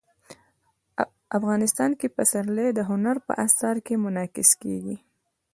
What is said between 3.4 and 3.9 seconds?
اثار